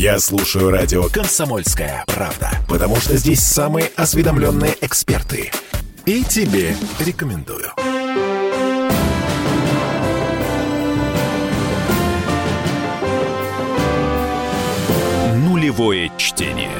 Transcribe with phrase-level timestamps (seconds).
[0.00, 5.50] Я слушаю радио «Комсомольская правда», потому что здесь самые осведомленные эксперты.
[6.06, 7.70] И тебе рекомендую.
[15.36, 16.79] Нулевое чтение.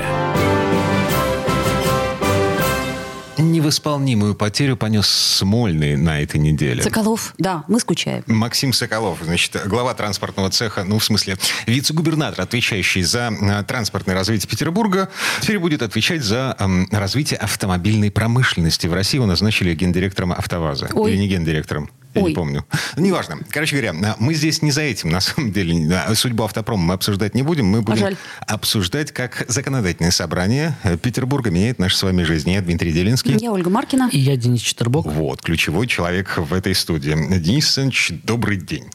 [3.60, 6.82] Невосполнимую потерю понес Смольный на этой неделе.
[6.82, 8.24] Соколов, да, мы скучаем.
[8.26, 11.36] Максим Соколов, значит, глава транспортного цеха, ну, в смысле,
[11.66, 15.10] вице-губернатор, отвечающий за э, транспортное развитие Петербурга,
[15.42, 18.86] теперь будет отвечать за э, развитие автомобильной промышленности.
[18.86, 20.88] В России его назначили гендиректором АвтоВАЗа.
[20.94, 21.12] Ой.
[21.12, 21.90] Или не гендиректором.
[22.14, 22.30] Я Ой.
[22.30, 22.64] не помню.
[22.96, 23.38] Ну, Неважно.
[23.50, 25.88] Короче говоря, а, мы здесь не за этим, на самом деле.
[25.94, 27.66] А, Судьбу автопрома мы обсуждать не будем.
[27.66, 28.16] Мы будем жаль.
[28.46, 32.50] обсуждать, как законодательное собрание э, Петербурга меняет нашу с вами жизнь.
[32.50, 33.36] Я Дмитрий Делинский.
[33.40, 34.08] Я Ольга Маркина.
[34.12, 35.06] И я Денис Четербок.
[35.06, 37.12] Вот, ключевой человек в этой студии.
[37.38, 38.86] Денис Александрович, добрый день.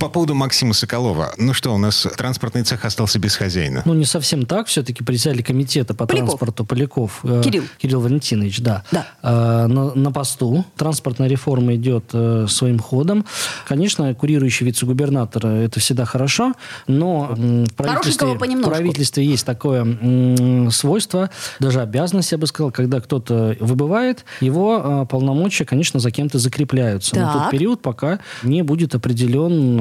[0.00, 1.34] По поводу Максима Соколова.
[1.36, 3.82] Ну что, у нас транспортный цех остался без хозяина.
[3.84, 4.68] Ну, не совсем так.
[4.68, 6.30] Все-таки председатель комитета по Поляков.
[6.30, 7.20] транспорту Поляков.
[7.24, 7.64] э, Кирилл.
[7.78, 8.84] Кирилл Валентинович, да.
[8.90, 9.06] Да.
[9.22, 10.64] Э, на, на посту.
[10.76, 13.24] Транспортная реформа идет э, своим ходом.
[13.66, 16.54] Конечно, курирующий вице-губернатор э, это всегда хорошо,
[16.86, 23.56] но м, в правительстве, правительстве есть такое свойство, даже обязанность, я бы сказал, когда кто-то
[23.60, 27.16] выбывает, его э, полномочия, конечно, за кем-то закрепляются.
[27.16, 27.42] На Так.
[27.42, 29.78] тот период, пока не будет определен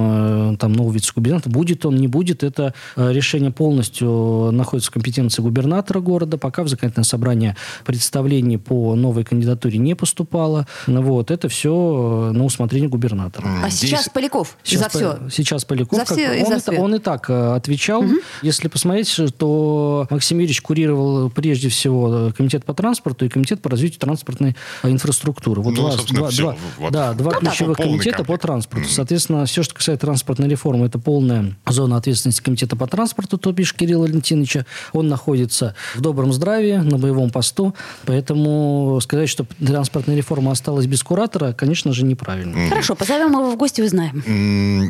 [0.54, 1.52] э, там новый вице-губернатор.
[1.52, 6.38] Будет он, не будет, это э, решение полностью находится в компетенции губернатора города.
[6.38, 10.68] Пока в законодательное собрание представлений по новой кандидатуре не поступало.
[10.88, 13.48] Вот, это все на усмотрение губернатора.
[13.64, 15.14] А сейчас Здесь- Поляков Сейчас, за все.
[15.18, 16.00] По- сейчас Поляков.
[16.00, 16.80] За как- все и он, за и, свет.
[16.80, 18.04] он и так э, отвечал.
[18.42, 23.70] Если посмотреть, то Максим Юрьевич курировал прежде всего э, комитет по транспорту и комитет по
[23.70, 25.62] развитию транспортной э, инфраструктуры.
[25.62, 26.42] Вот Ну, два, два- всё.
[26.44, 26.92] два- Вот.
[26.94, 28.42] да, два Ну, ключевых полный комитета по комплект.
[28.44, 28.90] транспорту.
[28.90, 33.74] Соответственно, все, что касается транспортной реформы, это полная зона ответственности комитета по транспорту, то бишь
[33.74, 34.66] Кирилла Валентиновича.
[34.94, 37.74] Он находится в добром здравии, на боевом посту.
[38.06, 42.70] Поэтому сказать, что транспортная реформа осталась без куратора, конечно же, неправильно.
[42.70, 44.22] Хорошо, позовем его в гости, узнаем.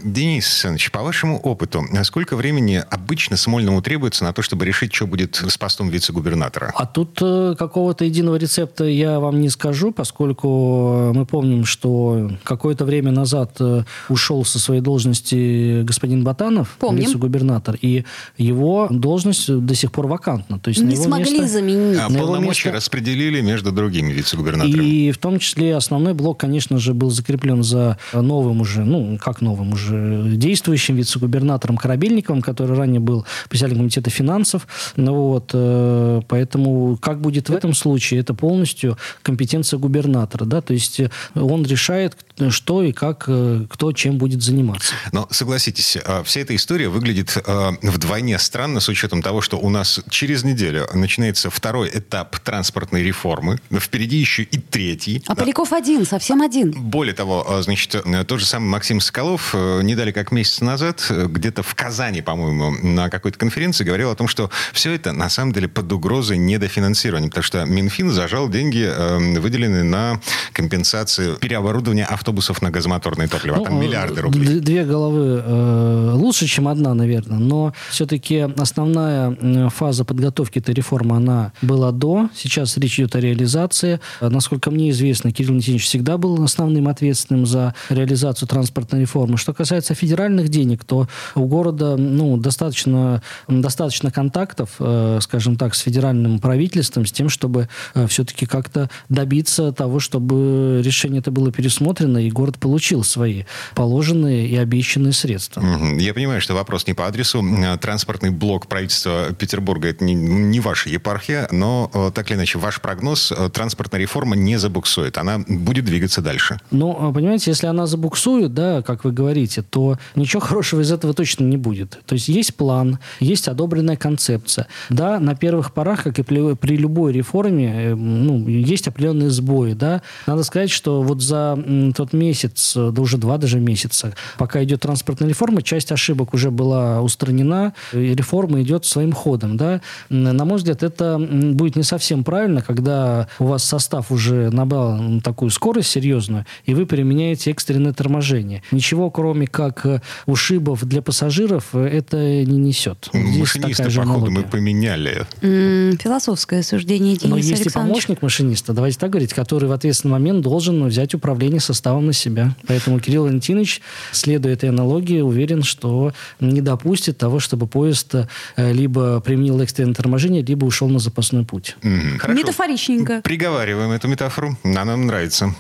[0.06, 5.08] Денис Александрович, по вашему опыту, сколько времени обычно Смольному требуется на то, чтобы решить, что
[5.08, 6.72] будет с постом вице-губернатора?
[6.76, 12.86] А тут э, какого-то единого рецепта я вам не скажу, поскольку мы помним, что какое-то
[12.86, 17.06] время назад э, ушел со своей должности господин Батанов, Помним.
[17.06, 18.04] вице-губернатор, и
[18.38, 20.60] его должность до сих пор вакантна.
[20.60, 21.98] То есть на Не смогли место- заменить.
[22.00, 24.84] А полномочия место- распределили между другими вице-губернаторами.
[24.84, 29.42] И в том числе основной блок, конечно же, был закреплен за новым уже, ну, как
[29.42, 34.68] новым уже, действующим вице-губернатором Корабельниковым, который ранее был председателем комитета финансов.
[34.96, 40.74] Ну, вот, э, поэтому как будет в этом случае, это полностью компетенция губернатора, да, то
[40.74, 42.18] есть э, он решает,
[42.50, 44.94] что и как, э, кто чем будет заниматься.
[45.12, 47.38] Но согласитесь, вся эта история выглядит
[47.82, 53.60] вдвойне странно с учетом того, что у нас через неделю начинается второй этап транспортной реформы.
[53.72, 55.24] Впереди еще и третий.
[55.28, 56.72] А Поляков один, совсем один.
[56.72, 60.62] Более того, э, значит, э, тот же самый Максим Соколов э, не дали как месяц
[60.62, 65.12] назад, э, где-то в Казани, по-моему, на какой-то конференции говорил о том, что все это
[65.12, 70.20] на самом деле под угрозой недофинансирования, потому что Минфин зажал деньги, э, выделенные на
[70.54, 73.58] компенсацию переоборудования автобусов на газомоторное топливо.
[73.58, 74.60] Ну, Там миллиарды рублей.
[74.60, 77.40] Две головы э, лучше, чем одна, наверное.
[77.40, 82.30] Но все-таки основная фаза подготовки этой реформы, она была до.
[82.36, 84.00] Сейчас речь идет о реализации.
[84.20, 89.38] Насколько мне известно, Кирилл Никитич всегда был основным ответственным за реализацию транспортной реформы.
[89.38, 95.80] Что касается федеральных денег, то у города ну, достаточно, достаточно контактов, э, скажем так, с
[95.80, 97.68] федеральным правительством, с тем, чтобы
[98.08, 103.44] все-таки как-то добиться того, чтобы решение это было пересмотрено, и город получил свои
[103.76, 105.64] положенные и обещанные средства.
[105.98, 107.44] Я понимаю, что вопрос не по адресу.
[107.44, 112.60] Э, Транспортный блок правительства Петербурга– это не, не ваша епархия, но э, так или иначе,
[112.60, 115.18] ваш прогноз– э, транспортная реформа не забуксует.
[115.18, 116.60] Она будет двигаться дальше.
[116.72, 121.14] Но, а, понимаете, если она забуксует, да, как вы говорите, то ничего хорошего из этого
[121.14, 122.00] точно не будет.
[122.06, 124.68] То есть есть план, есть одобренная концепция.
[124.90, 130.02] Да, на первых порах, как и при, любой реформе, э, ну, есть определенные сбои, да.
[130.28, 131.58] Надо сказать, что вот за
[131.96, 136.52] тот месяц, э, да уже два даже месяца, пока идет транспортная реформа, часть ошибок уже
[136.52, 139.82] была устранена, и реформа идет своим ходом, да.
[140.10, 145.52] На мой взгляд, это будет не совсем правильно, когда у вас состав уже набрал такую
[145.52, 148.64] скорость серьезную, и вы применяете экстренное торможение.
[148.72, 153.10] Ничего, кроме как э, ушибов для пассажиров, э, это не несет.
[153.14, 154.38] Здесь Машиниста, такая же походу, аналогия.
[154.38, 155.26] мы поменяли.
[155.42, 160.42] Философское суждение Но Дениса есть и помощник машиниста, давайте так говорить, который в ответственный момент
[160.44, 162.56] должен взять управление составом на себя.
[162.68, 163.82] Поэтому Кирилл Валентинович,
[164.14, 168.16] следуя этой аналогии, уверен, что не допустит того, чтобы поезд
[168.56, 171.76] э, либо применил экстренное торможение, либо ушел на запасной путь.
[172.18, 172.40] Хорошо.
[172.40, 173.20] Метафоричненько.
[173.24, 174.58] Приговариваем эту метафору.
[174.64, 175.54] Она нам нравится.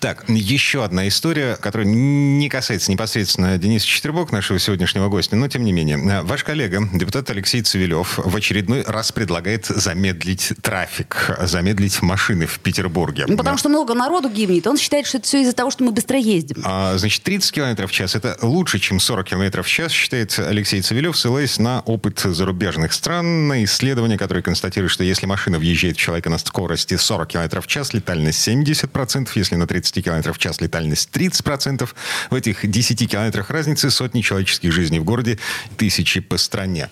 [0.00, 5.64] Так, еще одна история, которая не касается непосредственно Дениса Четербок, нашего сегодняшнего гостя, но тем
[5.64, 6.22] не менее.
[6.22, 13.26] Ваш коллега, депутат Алексей Цивилев, в очередной раз предлагает замедлить трафик, замедлить машины в Петербурге.
[13.28, 14.66] Ну, потому что много народу гибнет.
[14.66, 16.62] Он считает, что это все из-за того, что мы быстро ездим.
[16.64, 20.80] А, значит, 30 километров в час– это лучше, чем 40 километров в час, считает Алексей
[20.82, 26.00] Цивилев, ссылаясь на опыт зарубежных стран, на исследования, которые констатируют, что если машина въезжает в
[26.00, 30.60] человека на скорости 40 километров в час, летальность 70%, если на 30 километров в час
[30.60, 31.88] летальность 30%.
[32.30, 35.38] В этих 10 километрах разницы сотни человеческих жизней в городе,
[35.76, 36.88] тысячи по стране.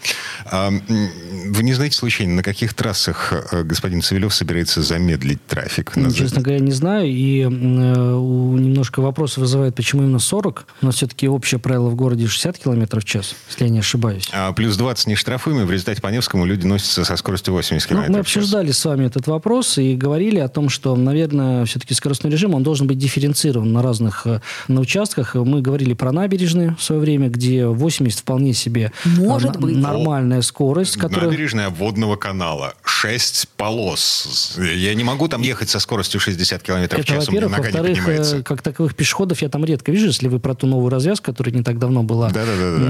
[0.51, 5.93] Вы не знаете, случайно, на каких трассах э, господин Цивилев собирается замедлить трафик?
[5.97, 7.07] Ну, На- Честно говоря, не знаю.
[7.09, 10.67] И э, немножко вопрос вызывает, почему именно 40.
[10.83, 14.29] У нас все-таки общее правило в городе 60 километров в час, если я не ошибаюсь.
[14.33, 15.67] А, плюс 20 не штрафуемые.
[15.67, 19.07] В результате по Невскому люди носятся со скоростью 80 Ну, км мы обсуждали с вами
[19.07, 23.38] этот вопрос и говорили о том, что, наверное, все-таки скоростной режим, он должен быть дифференцирован
[23.47, 25.35] на разных э, на участках.
[25.35, 29.77] Мы говорили про набережные в свое время, где 80 вполне себе э, Может на- быть.
[29.77, 31.27] нормальная скорость, которая...
[31.31, 32.75] Набережная водного канала.
[32.85, 34.57] Шесть полос.
[34.59, 37.59] Я не могу там ехать со скоростью 60 км в час, во-первых.
[37.59, 41.27] Во-вторых, э, как таковых пешеходов я там редко вижу, если вы про ту новую развязку,
[41.27, 42.89] которая не так давно была Да-да-да-да.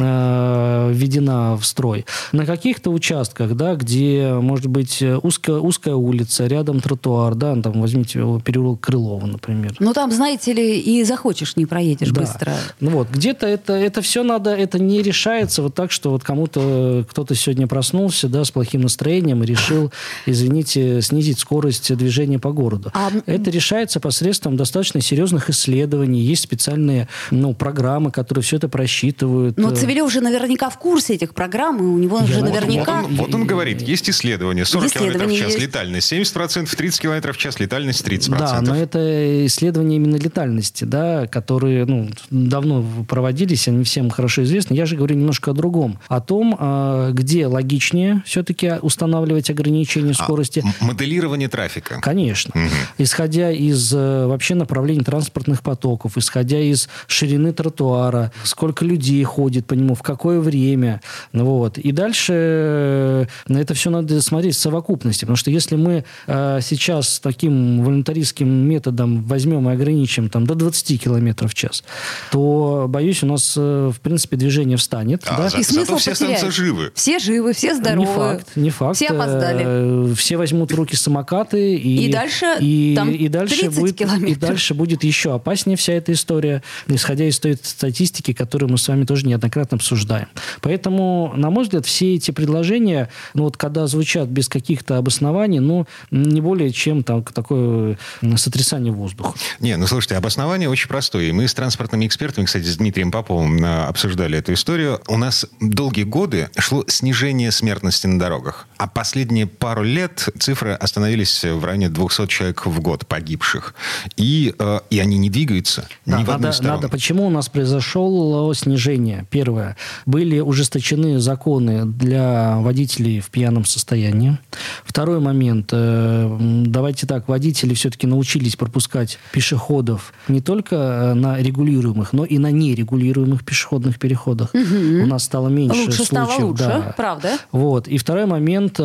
[1.08, 2.04] Э, введена в строй.
[2.32, 7.80] На каких-то участках, да, где, может быть, э, узкая, узкая улица, рядом тротуар, да, там
[7.80, 9.74] возьмите э, переулок Крылова, например.
[9.78, 12.20] Ну, там, знаете ли, и захочешь, не проедешь Да.
[12.20, 12.54] быстро.
[12.80, 17.04] Ну вот, где-то это, это все надо, это не решается вот так, что вот кому-то,
[17.10, 19.90] кто-то сегодня проснулся, да, с плохим настроением и решил,
[20.26, 22.90] извините, снизить скорость движения по городу.
[22.94, 29.58] А, это решается посредством достаточно серьезных исследований, есть специальные, ну, программы, которые все это просчитывают.
[29.58, 32.42] Но Э, Цивилев же наверняка в курсе этих программ, и у него Я же вот-
[32.50, 33.02] Вот наверняка...
[33.04, 34.64] он, вот он говорит, есть исследования.
[34.64, 35.60] 40 км в час есть.
[35.60, 38.38] летальность 70%, 30 км в час летальность 30%.
[38.38, 44.74] Да, но это исследования именно летальности, да, которые ну, давно проводились, они всем хорошо известны.
[44.74, 45.98] Я же говорю немножко о другом.
[46.08, 50.60] О том, а, где логичнее все-таки устанавливать ограничение А, скорости.
[50.64, 52.00] м- моделирование трафика.
[52.02, 52.52] Конечно.
[52.98, 59.74] Исходя из э, вообще направлений транспортных потоков, исходя из ширины тротуара, сколько людей ходит по
[59.74, 60.87] нему, в какое время.
[61.32, 61.78] Вот.
[61.78, 65.20] И дальше э, на это все надо смотреть в совокупности.
[65.20, 71.02] Потому что если мы э, сейчас таким волонтаристским методом возьмем и ограничим там, до 20
[71.02, 71.84] километров в час,
[72.30, 75.22] то, боюсь, у нас, э, в принципе, движение встанет.
[75.26, 75.48] А, да?
[75.50, 76.92] за- И смысл зато все останутся живы.
[76.94, 78.06] Все живы, все здоровы.
[78.06, 78.96] Не факт, не факт.
[78.96, 80.14] Все опоздали.
[80.14, 84.04] Все возьмут в руки самокаты и И дальше и, там и дальше 30 будет и
[84.04, 84.38] километров.
[84.38, 89.04] дальше будет еще опаснее вся эта история, исходя из той статистики, которую мы с вами
[89.04, 90.28] тоже неоднократно обсуждаем.
[90.60, 95.86] Поэтому, на мой взгляд, все эти предложения, ну вот когда звучат без каких-то обоснований, ну
[96.10, 97.98] не более чем там такое
[98.36, 99.34] сотрясание воздуха.
[99.60, 101.32] Не, ну слушайте, обоснование очень простое.
[101.32, 105.00] Мы с транспортными экспертами, кстати, с Дмитрием Поповым э, обсуждали эту историю.
[105.08, 108.66] У нас долгие годы шло снижение смертности на дорогах.
[108.76, 113.74] А последние пару лет цифры остановились в районе 200 человек в год погибших.
[114.16, 116.74] И, э, и они не двигаются Да, ни в одну надо, сторону.
[116.76, 119.26] надо, почему у нас произошло снижение?
[119.30, 119.76] Первое.
[120.06, 124.38] Были ужесточены законы для водителей в пьяном состоянии.
[124.84, 125.70] Второй момент.
[125.72, 132.38] э, Давайте так, водители все-таки научились пропускать пешеходов не только э, на регулируемых, но и
[132.38, 134.50] на нерегулируемых пешеходных переходах.
[134.54, 136.48] У нас стало меньше Лучше стало случаев.
[136.48, 136.94] лучше, да.
[136.96, 137.38] правда?
[137.52, 137.88] Вот.
[137.88, 138.78] И второй момент,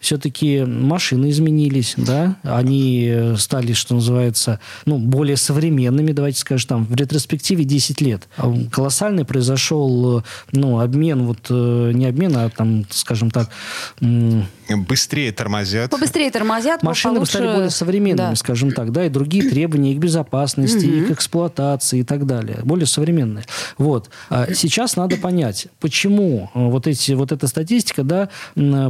[0.00, 6.84] все-таки машины изменились, да, они э, стали, что называется, ну, более современными, давайте скажем, там,
[6.86, 8.28] в ретроспективе 10 лет.
[8.70, 13.50] Колоссальный произошел, э, ну, обмен, вот, э, не обмен, а там, скажем так,
[14.76, 15.90] Быстрее тормозят.
[15.90, 18.34] Побыстрее тормозят, Машины получше- стали более современными, Да.
[18.36, 22.58] скажем так, да, и другие требования и к безопасности, и к эксплуатации и так далее,
[22.64, 23.44] более современные.
[23.78, 24.10] Вот.
[24.30, 28.28] А Сейчас надо понять, почему э, вот эти вот эта статистика, да,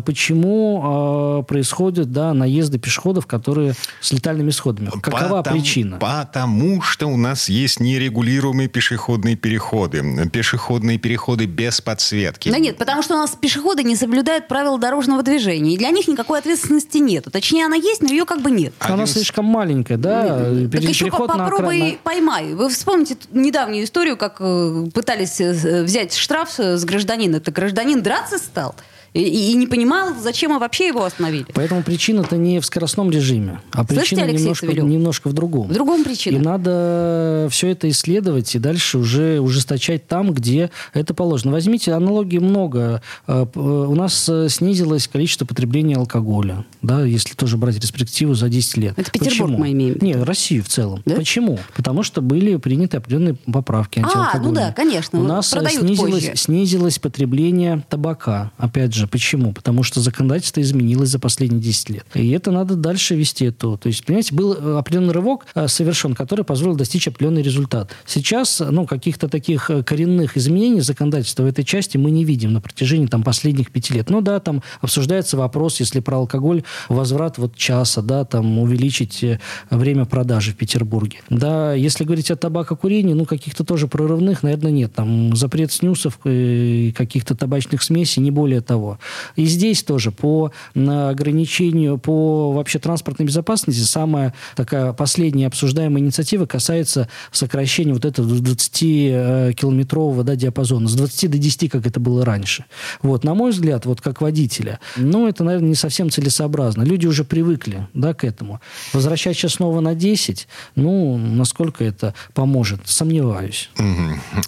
[0.05, 4.91] почему э, происходят, да, наезды пешеходов, которые с летальными исходами.
[5.03, 5.97] Какова Потому- причина?
[5.99, 10.29] Потому что у нас есть нерегулируемые пешеходные переходы.
[10.33, 12.51] Пешеходные переходы без подсветки.
[12.51, 16.09] Да нет, потому что у нас пешеходы не соблюдают правила дорожного движения, и для них
[16.09, 17.27] никакой ответственности нет.
[17.33, 18.73] Точнее, она есть, но ее как бы нет.
[18.81, 22.55] Она Один- слишком маленькая, да, Так пере- еще переход по- попробуй на- поймай.
[22.55, 27.41] Вы вспомните недавнюю историю, как э, пытались э, взять штраф э, с гражданина.
[27.41, 28.75] Так гражданин драться стал
[29.23, 31.47] и, и не понимал, зачем мы вообще его остановили.
[31.55, 35.69] Поэтому причина-то не в скоростном режиме, а Слышите, причина Алексей немножко, немножко в другом.
[35.69, 36.37] В другом причина.
[36.37, 41.53] И надо все это исследовать и дальше уже ужесточать там, где это положено.
[41.53, 43.03] Возьмите аналогии много.
[43.27, 48.49] Э, э, У нас э, снизилось количество потребления алкоголя, да, если тоже брать перспективу за
[48.49, 48.99] 10 лет.
[48.99, 49.59] Это Петербург Почему?
[49.59, 49.99] мы имеем.
[50.01, 51.03] Не, Россию в целом.
[51.05, 51.15] Да?
[51.15, 51.59] Почему?
[51.75, 55.19] Потому что были приняты определенные поправки А, ну да, конечно.
[55.19, 56.37] У нас снизилось, позже.
[56.37, 58.53] снизилось потребление табака.
[58.59, 59.53] Опять же, почему?
[59.53, 62.07] Потому что законодательство изменилось за последние 10 лет.
[62.15, 63.47] И это надо дальше вести.
[63.47, 63.77] Это.
[63.77, 67.91] То есть, понимаете, был э, определенный рывок э, совершен, который позволил достичь определенный результат.
[68.07, 72.61] Сейчас, ну, каких-то таких э, коренных изменений законодательства в этой части мы не видим на
[72.61, 74.11] протяжении там, последних пяти лет.
[74.11, 79.25] Ну да, там обсуждается вопрос, если про алкоголь, возврат вот часа, да, там увеличить
[79.71, 81.19] время продажи в Петербурге.
[81.31, 84.95] Да, если говорить о табакокурении, ну, каких-то тоже прорывных, наверное, нет.
[84.95, 88.88] Там запрет снюсов и каких-то табачных смесей, не более того.
[89.37, 97.09] И здесь тоже по ограничению, по вообще транспортной безопасности, самая такая последняя обсуждаемая инициатива касается
[97.33, 100.89] сокращения вот этого 20-километрового да, диапазона.
[100.89, 102.65] С 20 до 10, как это было раньше.
[103.03, 106.83] Вот, на мой взгляд, вот как водителя, ну, это, наверное, не совсем целесообразно.
[106.83, 108.61] Люди уже привыкли да, к этому.
[108.93, 113.71] Возвращать сейчас снова на 10, ну, насколько это поможет, сомневаюсь.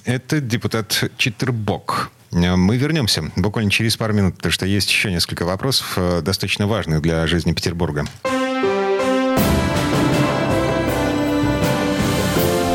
[0.05, 2.11] Это депутат Читербок.
[2.33, 6.67] Э, Мы вернемся буквально через пару минут, потому что есть еще несколько вопросов, э, достаточно
[6.67, 8.05] важных для жизни Петербурга.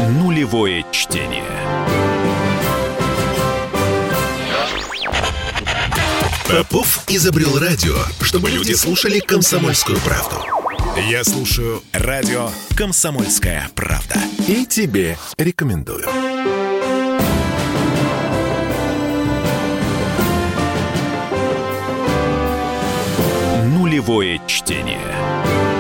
[0.09, 1.43] Нулевое чтение.
[6.47, 10.37] Попов изобрел радио, чтобы люди слушали комсомольскую правду.
[11.09, 14.15] Я слушаю радио «Комсомольская правда».
[14.47, 16.07] И тебе рекомендую.
[23.95, 25.74] Нулевое чтение.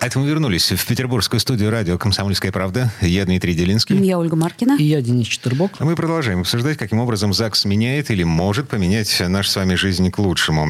[0.00, 2.92] А это мы вернулись в петербургскую студию радио «Комсомольская правда».
[3.00, 3.96] Я Дмитрий Делинский.
[4.00, 4.76] Я Ольга Маркина.
[4.78, 5.72] И я, Денис Четербок.
[5.80, 10.08] А Мы продолжаем обсуждать, каким образом ЗАГС меняет или может поменять нашу с вами жизнь
[10.12, 10.66] к лучшему.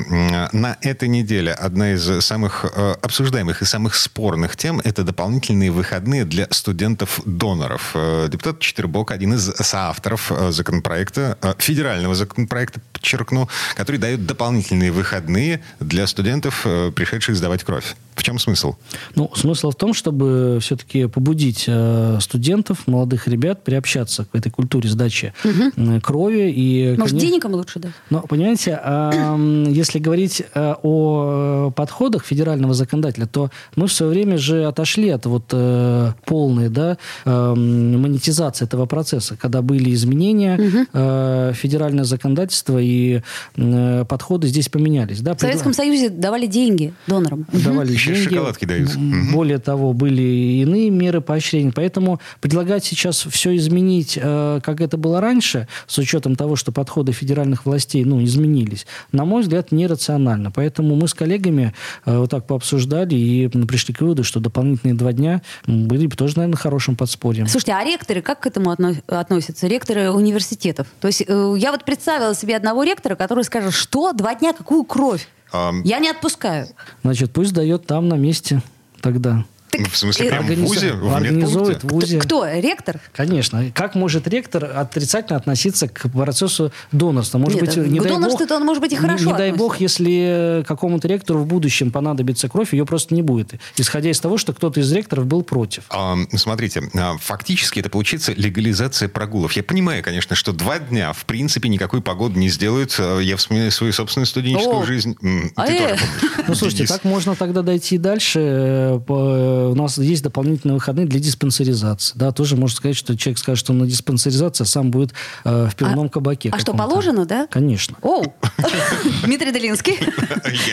[0.52, 6.25] На этой неделе одна из самых э, обсуждаемых и самых спорных тем– это дополнительные выходные
[6.25, 7.90] для студентов-доноров.
[7.94, 15.61] Э, Депутат Четербок– один из соавторов э, законопроекта, федерального законопроекта, подчеркну, который дает дополнительные выходные
[15.80, 16.62] для студентов,
[16.94, 17.94] пришедших сдавать кровь.
[18.14, 18.75] В чем смысл?
[19.18, 24.88] Ну, смысл в том, чтобы все-таки побудить э, студентов, молодых ребят приобщаться к этой культуре
[24.88, 26.50] сдачи э, крови.
[26.52, 27.90] И, Может, конечно- денег им лучше дать?
[28.10, 33.92] Но, понимаете, а, м, если говорить э, о э, подходах федерального законодателя, то мы в
[33.92, 39.92] свое время же отошли от вот э, полной да, э, монетизации этого процесса, когда были
[39.94, 43.22] изменения, э, федеральное законодательство и
[43.56, 45.20] э, подходы здесь поменялись.
[45.20, 47.46] Да, В Советском Союзе давали деньги донорам.
[47.52, 48.28] давали Еще деньги.
[48.28, 48.90] шоколадки дают.
[49.12, 50.22] М, Более того, были
[50.62, 51.72] иные меры поощрения.
[51.74, 57.12] Поэтому предлагать сейчас все изменить, э, как это было раньше, с учетом того, что подходы
[57.12, 60.50] федеральных властей ну, изменились, на мой взгляд, нерационально.
[60.50, 61.74] Поэтому мы с коллегами
[62.04, 66.36] э, вот так пообсуждали и пришли к выводу, что дополнительные два дня были бы тоже,
[66.36, 67.46] наверное, хорошим подспорьем.
[67.46, 69.66] Слушайте, а ректоры как к этому отно- относятся?
[69.66, 70.86] Ректоры университетов.
[71.00, 74.84] То есть э, я вот представила себе одного ректора, который скажет, что, два дня, какую
[74.84, 75.28] кровь?
[75.52, 76.66] Ам, Я не отпускаю.
[77.02, 78.62] Значит, пусть дает там на месте
[79.00, 79.44] тогда.
[79.70, 80.92] Так, В смысле, э, прям в ВУЗе?
[80.92, 82.18] В Организует в ВУЗе.
[82.20, 82.46] Кто?
[82.48, 83.00] Ректор?
[83.14, 83.70] Конечно.
[83.75, 87.38] Как может ректор отрицательно относиться к процессу донорства?
[87.38, 89.37] Может Нет, быть, к не дай бог, донорству-то он, может быть, и не- хорошо Не,
[89.37, 93.52] дай бог, если какому-то ректору в будущем понадобится кровь, ее просто не будет.
[93.76, 95.84] Исходя из того, что кто-то из ректоров был против.
[95.90, 99.52] А, Смотрите, а, фактически это получается легализация прогулов.
[99.52, 102.96] Я понимаю, конечно, что два дня в принципе никакой погоды не сделают.
[102.98, 105.16] А, Я вспоминаю свою собственную студенческую О, жизнь.
[105.56, 105.78] А ты э.
[105.88, 106.90] тоже помнишь, Ну, слушайте, Денис.
[106.92, 108.38] как можно тогда дойти дальше?
[108.40, 112.12] Э, по- У нас есть дополнительные выходные для диспансеризации.
[112.16, 115.12] Да, тоже можно сказать, что человек скажет, что он на диспансеризации, а сам будет
[115.44, 116.50] э, в пивном кабаке.
[116.52, 117.46] А что, положено, да?
[117.50, 117.96] Конечно.
[118.02, 118.34] Оу!
[119.24, 119.98] Дмитрий Долинский.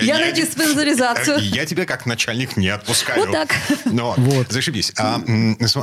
[0.01, 1.39] Я на диспансеризацию.
[1.39, 3.22] Я тебя как начальник не отпускаю.
[3.22, 3.50] Вот так.
[3.86, 4.51] Но, Вот.
[4.51, 4.94] зашибись.
[4.98, 5.20] А,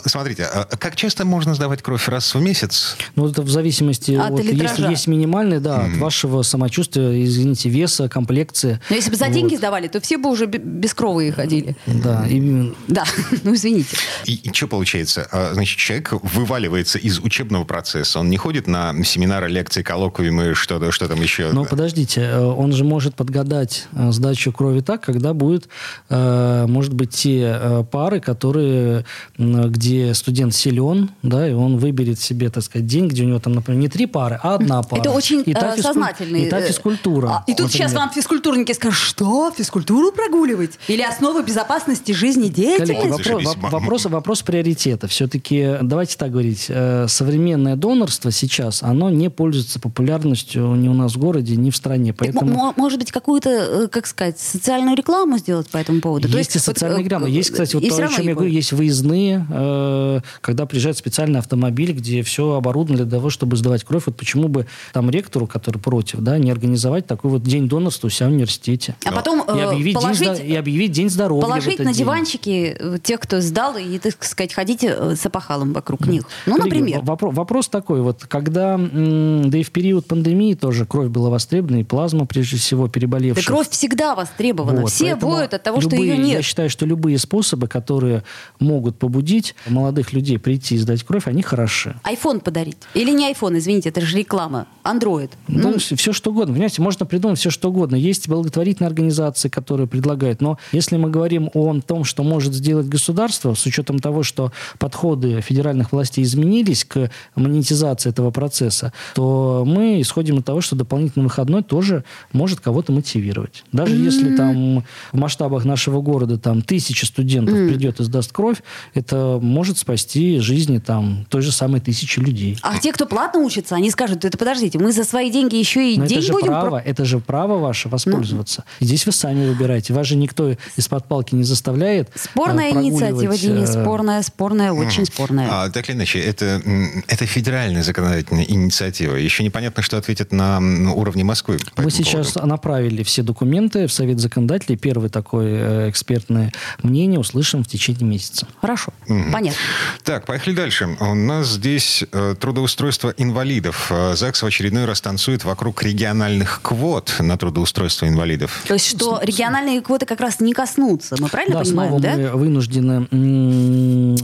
[0.06, 2.96] смотрите, а как часто можно сдавать кровь раз в месяц?
[3.16, 8.80] Ну, это в зависимости От если есть минимальный, да, от вашего самочувствия, извините, веса, комплекции.
[8.90, 11.76] Но если бы за деньги сдавали, то все бы уже бе- бескровые ходили.
[11.86, 13.04] Да, и Да,
[13.42, 13.96] ну извините.
[14.24, 15.28] И, что получается?
[15.30, 18.20] А, Значит, человек вываливается из учебного процесса.
[18.20, 21.52] Он не ходит на семинары, лекции, коллоквиумы, что-то, что там еще.
[21.52, 25.68] Но подождите, подождите, э, он же может подгадать э, сдачу крови так, когда будет,
[26.08, 29.04] э, может быть, те пары, которые,
[29.36, 33.52] где студент силен, да, и он выберет себе, так сказать, день, где у него там,
[33.52, 35.00] например, не три пары, а одна пара.
[35.00, 36.44] Это очень И та э, сознательный.
[36.44, 37.28] И та физкультура.
[37.28, 38.06] а, и тут сейчас например.
[38.06, 40.78] вам физкультурники скажут, что, физкультуру прогуливать?
[40.88, 42.81] Или основы безопасности жизни деятельности?
[42.86, 43.12] Зашибись.
[43.16, 45.06] вопро- воп- вопрос, вопрос приоритета.
[45.08, 51.14] Все-таки, давайте так говорить, э, современное донорство сейчас, оно не пользуется популярностью ни у нас
[51.14, 52.12] в городе, ни в стране.
[52.12, 52.52] Так, м- Поэтому...
[52.52, 56.28] мо- Может быть, какую-то, э, как сказать, социальную рекламу сделать по этому поводу?
[56.28, 57.28] То Есть и вот, социальные э, граммы.
[57.30, 61.92] Есть, кстати, вот то, о чем я говорю, есть выездные, э, когда приезжает специальный автомобиль,
[61.92, 64.04] где все оборудовано для того, чтобы сдавать кровь.
[64.06, 68.10] Вот почему бы там ректору, который против, да, не организовать такой вот день донорства у
[68.10, 68.94] себя в университете.
[69.04, 71.92] А потом И э, объявить, положить, день, и объявить день здоровья в положить этот на
[71.92, 71.98] день.
[72.04, 76.22] диванчики э, тех, кто сдал, и, так сказать, ходите э, с опахалом вокруг них.
[76.46, 77.00] Ну, Коллеги, например.
[77.02, 81.84] вопро- вопрос такой, вот когда, да и в период пандемии тоже кровь была востребована, и
[81.84, 83.44] плазма, прежде всего, Да переболевших.
[83.46, 84.82] кровь всегда востребована.
[84.82, 86.36] Вот, Все воют от того, что любые- ее нет.
[86.36, 88.22] Я считаю, что любые способы, которые
[88.60, 91.96] могут побудить молодых людей прийти и сдать кровь, они хороши.
[92.02, 92.76] Айфон подарить.
[92.94, 94.66] Или не айфон, извините, это же реклама.
[94.82, 95.30] Андроид.
[95.48, 96.54] Ну, все что угодно.
[96.54, 97.94] Понимаете, можно придумать все что угодно.
[97.96, 100.40] Есть благотворительные организации, которые предлагают.
[100.40, 105.40] Но если мы говорим о том, что может сделать государство, с учетом того, что подходы
[105.40, 111.64] федеральных властей изменились к монетизации этого процесса, то мы исходим от того, что дополнительный выходной
[111.64, 113.64] тоже может кого-то мотивировать.
[113.72, 118.62] Даже если там в масштабах нашего города там тысяча студентов придет и сдаст кровь,
[118.94, 122.58] это может спасти жизни там той же самой тысячи людей.
[122.62, 125.98] А те, кто платно учится, они скажут, это подождите, мы за свои деньги еще и
[125.98, 126.46] Но день это же будем...
[126.46, 128.64] право, про- это же право ваше воспользоваться.
[128.78, 129.94] И Здесь вы сами выбираете.
[129.94, 132.10] Вас же никто из-под палки не заставляет.
[132.52, 135.48] Спорная э, инициатива, Денис, э, спорная, спорная, очень спорная.
[135.50, 136.62] А, так или иначе, это,
[137.08, 139.16] это федеральная законодательная инициатива.
[139.16, 140.58] Еще непонятно, что ответит на
[140.92, 141.58] уровне Москвы.
[141.76, 142.48] Мы сейчас поводу.
[142.48, 144.76] направили все документы в Совет законодателей.
[144.76, 148.46] Первое такое э, экспертное мнение услышим в течение месяца.
[148.60, 149.60] Хорошо, понятно.
[150.04, 150.96] Так, поехали дальше.
[151.00, 153.88] У нас здесь э, трудоустройство инвалидов.
[153.90, 158.62] Э, ЗАГС в очередной раз танцует вокруг региональных квот на трудоустройство инвалидов.
[158.66, 161.16] То есть, что региональные квоты как раз не коснутся.
[161.18, 162.36] Мы правильно да, понимаем, снова да?
[162.36, 163.06] мы вынуждены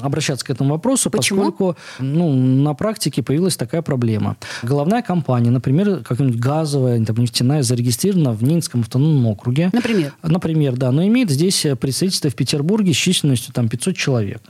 [0.02, 1.40] обращаться к этому вопросу, Почему?
[1.42, 4.37] поскольку ну, на практике появилась такая проблема.
[4.62, 9.70] Головная компания, например, какая-нибудь газовая, там, нефтяная, зарегистрирована в Ненецком автономном округе.
[9.72, 10.12] Например?
[10.22, 14.42] Например, да, но имеет здесь э, представительство в Петербурге с численностью там 500 человек.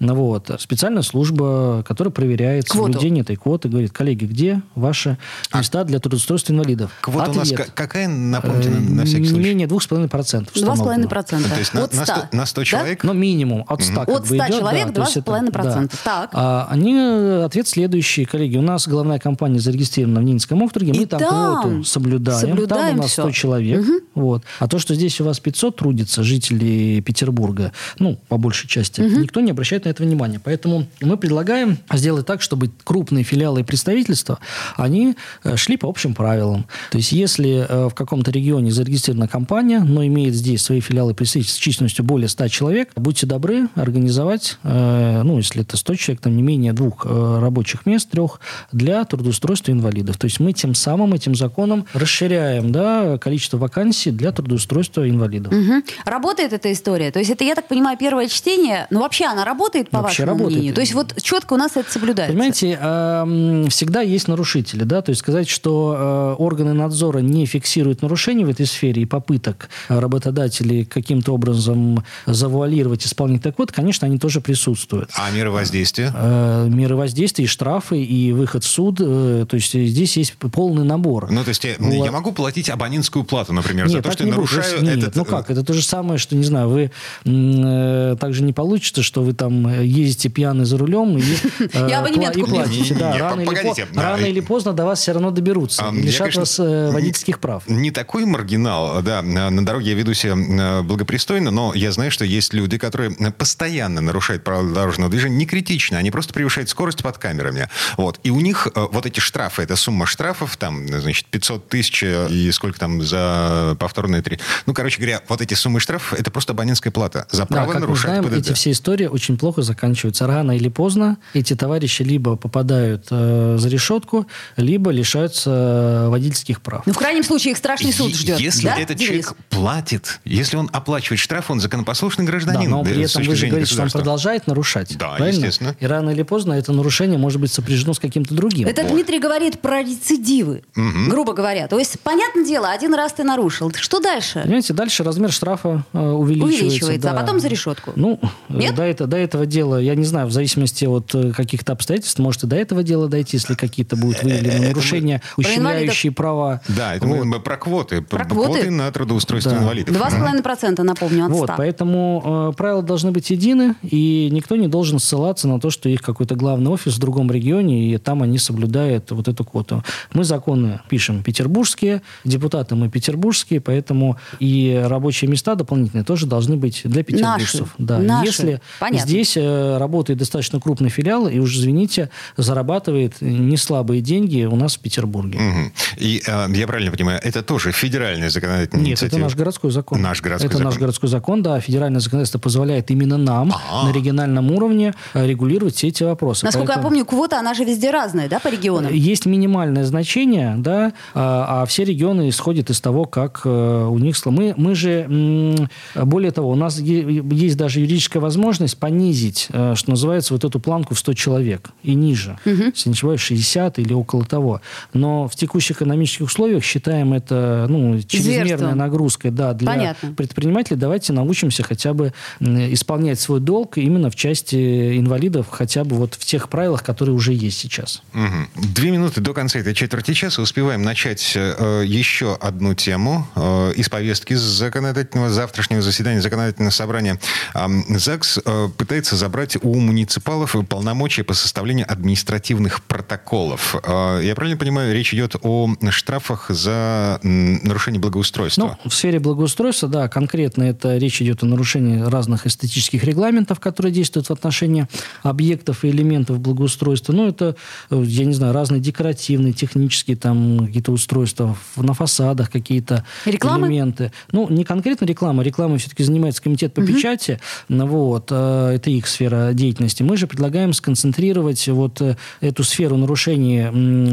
[0.00, 0.50] Ну Вот.
[0.58, 2.92] Специальная служба, которая проверяет Квоту.
[2.92, 5.18] соблюдение этой квоты, говорит, коллеги, где ваши
[5.54, 6.90] места для трудоустройства инвалидов?
[7.00, 7.66] Квота у нас Ответ.
[7.66, 9.44] ка- какая, напомните, на, на всякий Э, Не случай?
[9.48, 10.08] менее 2,5%.
[10.08, 11.08] Два с половиной установлено.
[11.08, 11.50] процента.
[11.50, 12.64] То есть на, От на 100, 100, на 100 да?
[12.64, 13.04] человек?
[13.04, 15.90] Ну, минимум от 100 как От бы 100 идет, человек да, то есть это- 2,5%.
[15.90, 15.98] да.
[16.04, 16.30] Так.
[16.32, 18.56] А, они, э, ответ следующий, коллеги.
[18.56, 20.92] У нас головная компания зарегистрирована в Ненецком округе.
[20.94, 21.30] Мы И там, там
[21.62, 22.40] квоту соблюдаем.
[22.40, 23.22] соблюдаем там у нас всё.
[23.22, 23.84] 100 человек.
[24.14, 24.42] Вот.
[24.58, 29.40] А то, что здесь у вас 500 трудится жителей Петербурга, ну, по большей части, никто
[29.40, 30.40] не обращает на это внимания.
[30.42, 34.38] Поэтому мы предлагаем сделать так, чтобы крупные филиалы и представительства,
[34.76, 36.66] они э, шли по общим правилам.
[36.90, 41.56] То есть, если э, в каком-то регионе зарегистрирована компания, но имеет здесь свои филиалы представительства
[41.58, 46.36] с численностью более 100 человек, будьте добры организовать, э, ну, если это 100 человек, там
[46.36, 48.40] не менее двух э, рабочих мест, трех,
[48.72, 50.16] для трудоустройства инвалидов.
[50.16, 55.52] То есть, мы тем самым этим законом расширяем да, количество вакансий для трудоустройства инвалидов.
[55.52, 55.84] Мгм.
[56.04, 57.10] Работает эта история?
[57.10, 60.38] То есть это, я так понимаю, первое чтение, но вообще она работает, по Вообще вашему
[60.38, 60.56] работает.
[60.56, 60.74] мнению?
[60.74, 62.32] То есть вот четко у нас это соблюдается?
[62.32, 68.00] Понимаете, эм, всегда есть нарушители, да, то есть сказать, что э, органы надзора не фиксируют
[68.02, 74.06] нарушений в этой сфере и попыток э, работодателей каким-то образом завуалировать исполнение так вот, конечно,
[74.06, 75.10] они тоже присутствуют.
[75.14, 76.12] А меры воздействия?
[76.14, 80.84] Э, меры воздействия, и штрафы, и выход в суд, э, то есть здесь есть полный
[80.84, 81.30] набор.
[81.30, 81.92] Ну, то есть я, Вот.
[82.04, 84.50] я могу платить абонентскую плату, например, за Нет, то, так что я не будет.
[84.52, 85.16] нарушаю Нет, этот...
[85.16, 86.90] ну как, это то же самое, что, не знаю, вы
[87.24, 91.22] э, также не получится, что вы там э, ездите пьяный за рулем и,
[91.58, 92.94] э, и платите.
[92.94, 94.02] Да, Не-не-не, рано, или, погодите, по- да.
[94.02, 95.82] рано или поздно до вас все равно доберутся.
[95.86, 97.68] А, я, лишат конечно, вас э, не- водительских прав.
[97.68, 99.22] Не такой маргинал, да.
[99.22, 103.30] На дороге я веду себя э, благопристойно, но я знаю, что есть люди, которые э,
[103.30, 107.68] постоянно нарушают правила дорожного движения, не критично, они просто превышают скорость под камерами.
[107.96, 108.20] Вот.
[108.22, 112.28] И у них э, вот эти штрафы, это сумма штрафов, там, значит, 500 тысяч э,
[112.30, 114.38] и сколько там за повторные три.
[114.66, 117.74] Ну, короче говоря, вот эти суммы штрафов, это просто абонентская плата за Да, право как
[117.74, 118.38] мы нарушать знаем, ПДД.
[118.38, 120.26] эти все истории очень плохо заканчиваются.
[120.26, 126.82] Рано или поздно эти товарищи либо попадают э, за решетку, либо лишаются водительских прав.
[126.86, 128.38] Ну, в крайнем случае, их страшный суд ждет.
[128.40, 129.08] Если да, этот Денис?
[129.08, 132.70] человек платит, если он оплачивает штраф, он законопослушный Да, гражданин.
[132.70, 134.96] но да, при этом вы же говорите, что он продолжает нарушать.
[134.98, 135.36] Да, правильно?
[135.38, 135.76] естественно.
[135.80, 138.66] И рано или поздно это нарушение может быть сопряжено с каким-то другим.
[138.68, 140.62] Это Дмитрий говорит про рецидивы,
[141.08, 141.68] грубо говоря.
[141.68, 143.72] То есть, понятное дело, один раз ты нарушил.
[143.74, 144.40] Что дальше?
[144.42, 146.64] Понимаете, дальше размер штрафа э, увеличивается.
[146.64, 147.20] Увеличивается, а да.
[147.20, 147.92] потом за решетку.
[147.96, 148.74] Ну, Нет?
[148.74, 152.44] до, это, до этого дела, я не знаю, в зависимости от э, каких-то обстоятельств, может
[152.44, 156.60] и до этого дела дойти, если какие-то будут выявлены нарушения, ущемляющие права.
[156.68, 157.24] Да, это Вот.
[157.24, 158.02] мы про квоты.
[158.02, 158.70] Про Квоты квоты.
[158.70, 159.58] на трудоустройство Да.
[159.58, 159.94] инвалидов.
[159.94, 161.54] Два с половиной процента, напомню, от Вот, 100.
[161.56, 166.02] поэтому э, правила должны быть едины, и никто не должен ссылаться на то, что их
[166.02, 169.82] какой-то главный офис в другом регионе, и там они соблюдают вот эту квоту.
[170.12, 176.82] Мы законы пишем петербургские, депутаты мы петербургские, поэтому и рабочие места дополнительные тоже должны быть
[176.84, 177.74] для петербуржцев.
[177.78, 177.98] Да.
[177.98, 178.26] Наши.
[178.26, 179.06] Если Понятно.
[179.06, 184.76] здесь э, работает достаточно крупный филиал, и уж, извините, зарабатывает не слабые деньги у нас
[184.76, 185.38] в Петербурге.
[185.38, 185.72] Мгм.
[185.96, 189.24] И э, я правильно понимаю, это тоже федеральная законодательная Нет, это инициатива?
[189.24, 190.02] наш городской закон.
[190.02, 190.70] Наш городской это закон.
[190.70, 191.60] наш городской закон, да.
[191.60, 193.88] Федеральное законодательство позволяет именно нам А.
[193.88, 196.44] на региональном уровне э, регулировать все эти вопросы.
[196.44, 198.92] Насколько я Поэтому помню, квота, она же везде разная, да, по регионам?
[198.94, 204.14] Есть минимальное значение, да, а, а все регионы исходят из того, как э, у них...
[204.26, 210.32] Мы, мы же, более того, у нас есть даже юридическая возможность понизить, э, что называется,
[210.32, 212.38] вот эту планку в 100 человек и ниже.
[212.44, 214.60] Если не ошибаюсь, 60 или около того.
[214.92, 218.78] Но в текущих экономических условиях считаем это ну, чрезмерной Зверством.
[218.78, 220.12] нагрузкой да, для Понятно.
[220.12, 220.76] предпринимателей.
[220.76, 226.24] Давайте научимся хотя бы исполнять свой долг именно в части инвалидов, хотя бы вот в
[226.24, 228.02] тех правилах, которые уже есть сейчас.
[228.12, 228.48] Мгм.
[228.74, 233.88] Две минуты до конца этой четверти часа успеваем начать э, еще одну тему э, из
[233.88, 237.18] повестки законодательного завтрашнего заседания законодательного собрания.
[237.54, 243.76] Ам, ЗАГС э, пытается забрать у муниципалов полномочия по составлению административных протоколов.
[243.82, 248.78] Э, я правильно понимаю, речь идет о штрафах за нарушение благоустройства?
[248.82, 253.92] Ну, в сфере благоустройства, да, конкретно это речь идет о нарушении разных эстетических регламентов, которые
[253.92, 254.86] действуют в отношении
[255.22, 257.12] объектов и элементов благоустройства.
[257.12, 257.56] Ну, это,
[257.90, 263.66] э, я не знаю, разные декоративные, технические там какие-то устройства на фасадах, какие-то Рекламы?
[263.68, 264.12] элементы.
[264.32, 265.42] Ну, не конкретно реклама.
[265.42, 267.40] Рекламой все-таки занимается комитет по печати.
[267.68, 270.02] Ну, Вот, э, это их сфера деятельности.
[270.02, 273.66] Мы же предлагаем сконцентрировать вот э, эту сферу нарушений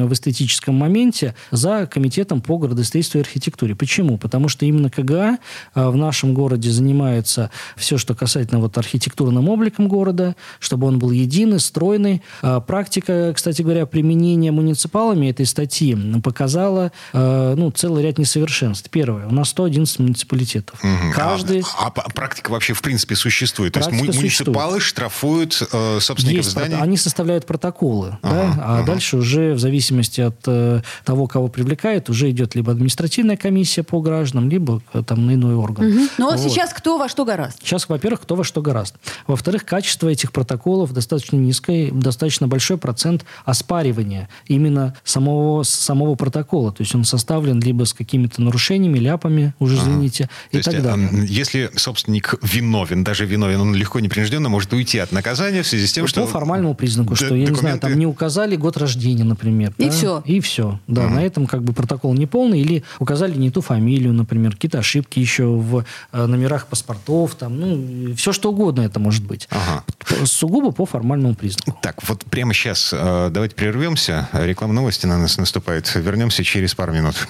[0.03, 3.75] в эстетическом моменте за комитетом по градостроительству и архитектуре.
[3.75, 4.17] Почему?
[4.17, 5.39] Потому что именно КГА
[5.75, 11.59] в нашем городе занимается все, что касательно вот архитектурным обликом города, чтобы он был единый,
[11.59, 12.21] стройный.
[12.41, 18.89] А Практика, кстати говоря, применения муниципалами этой статьи показала э, ну, целый ряд несовершенств.
[18.89, 19.25] Первое.
[19.27, 20.83] У нас 111 муниципалитетов.
[20.83, 21.13] Мгм.
[21.13, 21.63] Каждый...
[21.79, 23.73] А, а практика вообще в принципе существует?
[23.73, 26.75] То есть Практика му- муниципалы штрафуют э, собственников Есть зданий?
[26.75, 28.85] Они составляют протоколы, Ага, да, а ага.
[28.85, 34.01] дальше уже в зависимости от э, того, кого привлекает, уже идет либо административная комиссия по
[34.01, 35.87] гражданам, либо э, там иной орган.
[35.89, 36.09] Мгм.
[36.17, 36.39] Ну, а Вот.
[36.39, 37.59] сейчас кто во что гораст?
[37.61, 38.95] Сейчас, во-первых, кто во что гораст.
[39.27, 46.71] Во-вторых, качество этих протоколов достаточно низкое, достаточно большой процент оспаривания именно самого, самого протокола.
[46.71, 50.81] То есть он составлен либо с какими-то нарушениями, ляпами, уже извините, То и есть, так
[50.83, 51.07] далее.
[51.09, 55.87] эм, если собственник виновен, даже виновен, он легко непринужденно может уйти от наказания в связи
[55.87, 56.25] с тем, По что...
[56.27, 59.73] формальному признаку, д- что, я не знаю, документы- там не указали год рождения, например.
[59.77, 59.91] И да?
[59.91, 60.23] всё.
[60.25, 60.79] И все.
[60.87, 62.61] Да, на этом как бы протокол не полный.
[62.61, 67.72] Или указали не ту фамилию, например, какие-то ошибки еще в э, номерах паспортов, там, ну,
[68.15, 69.47] все что угодно это может быть.
[69.49, 69.83] Ага.
[70.25, 71.77] Сугубо по формальному признаку.
[71.81, 74.29] Так, вот прямо сейчас э, давайте прервемся.
[74.33, 75.93] Реклама новости на нас наступает.
[75.95, 77.27] Вернемся через пару минут.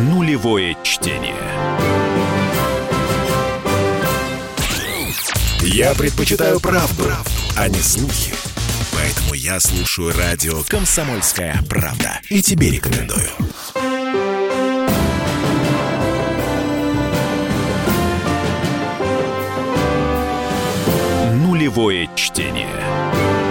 [0.00, 1.34] Нулевое чтение.
[5.60, 7.04] Я предпочитаю правду,
[7.56, 8.34] а не слухи.
[8.92, 12.20] Поэтому я слушаю радио «Комсомольская правда».
[12.28, 13.30] И тебе рекомендую.
[21.62, 23.41] Нулевое чтение.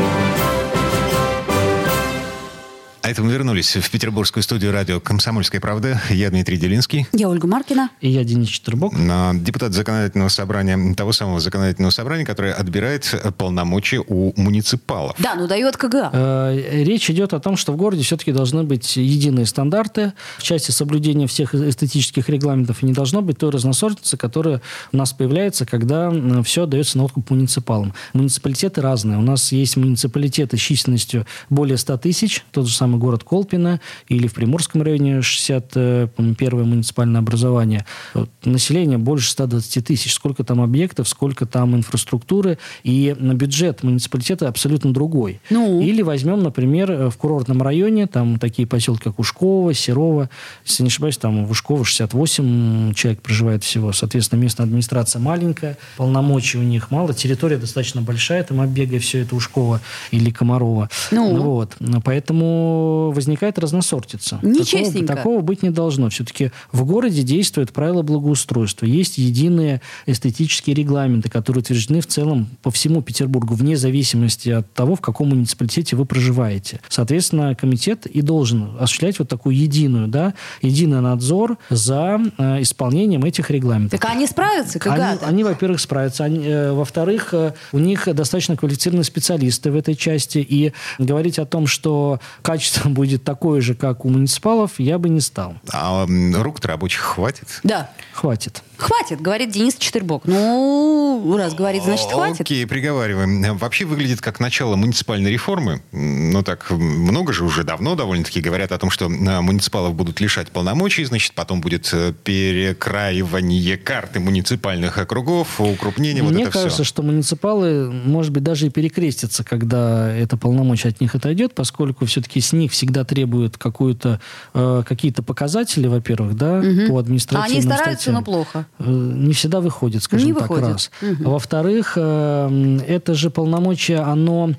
[3.03, 5.99] А это мы вернулись в петербургскую студию радио «Комсомольская правда».
[6.11, 7.07] Я Дмитрий Делинский.
[7.13, 7.89] Я Ольга Маркина.
[7.99, 8.93] И я Денис Четербок.
[8.93, 15.15] на депутат законодательного собрания, того самого законодательного собрания, которое отбирает э, полномочия у муниципалов.
[15.17, 16.11] Да, ну дает КГА.
[16.13, 20.13] Э, Речь идет о том, что в городе все-таки должны быть единые стандарты.
[20.37, 24.61] В части соблюдения всех эстетических регламентов и не должно быть той разносортицы, которая
[24.91, 27.95] у нас появляется, когда все дается на откуп муниципалам.
[28.13, 29.17] Муниципалитеты разные.
[29.17, 34.27] У нас есть муниципалитеты с численностью более 100 тысяч, тот же самый город Колпино, или
[34.27, 37.85] в Приморском районе 61 муниципальное образование.
[38.13, 40.13] Вот, население больше 120 тысяч.
[40.13, 45.39] Сколько там объектов, сколько там инфраструктуры, и бюджет муниципалитета абсолютно другой.
[45.49, 45.81] Ну?
[45.81, 50.29] Или возьмем, например, в курортном районе, там такие поселки, как Ушково, Серово,
[50.65, 53.93] если не ошибаюсь, там в Ушково 68 человек проживает всего.
[53.93, 59.35] Соответственно, местная администрация маленькая, полномочий у них мало, территория достаточно большая, там оббегая все это
[59.35, 60.89] Ушково или Комарова.
[61.11, 61.35] Ну?
[61.41, 61.77] Вот.
[62.03, 62.80] Поэтому
[63.13, 64.39] возникает разносортица.
[64.41, 65.07] Нечестненько.
[65.07, 66.09] Такого, такого быть не должно.
[66.09, 68.85] Все-таки в городе действуют правила благоустройства.
[68.85, 74.95] Есть единые эстетические регламенты, которые утверждены в целом по всему Петербургу, вне зависимости от того,
[74.95, 76.79] в каком муниципалитете вы проживаете.
[76.89, 83.49] Соответственно, комитет и должен осуществлять вот такую единую, да, единый надзор за э, исполнением этих
[83.49, 83.99] регламентов.
[83.99, 85.27] Так они справятся, Они, когда-то?
[85.27, 86.23] они, во-первых, справятся.
[86.23, 90.39] Они, э, во-вторых, э, у них достаточно квалифицированные специалисты в этой части.
[90.39, 95.21] И говорить о том, что качество будет такое же, как у муниципалов, я бы не
[95.21, 95.55] стал.
[95.71, 97.47] А рук-то рабочих хватит?
[97.63, 97.89] Да.
[98.13, 98.63] Хватит.
[98.81, 100.23] Хватит, говорит Денис Четырбок.
[100.25, 102.41] Ну, раз говорит, значит, хватит.
[102.41, 103.57] Окей, приговариваем.
[103.57, 105.81] Вообще выглядит как начало муниципальной реформы.
[105.91, 110.49] Ну так, много же уже давно довольно-таки говорят о том, что э, муниципалов будут лишать
[110.49, 116.83] полномочий, значит, потом будет э, перекраивание карты муниципальных округов, укрупнение, вот Мне это кажется, все.
[116.83, 122.41] что муниципалы, может быть, даже и перекрестятся, когда это полномочие от них отойдет, поскольку все-таки
[122.41, 124.19] с них всегда требуют какую-то,
[124.53, 128.15] э, какие-то показатели, во-первых, да, по А административным они стараются, статьям.
[128.15, 128.65] но плохо.
[128.79, 130.69] Э, не всегда выходит, скажем Не так, выходит.
[130.69, 130.91] раз.
[131.01, 134.51] А Во-вторых, э, это же полномочие, оно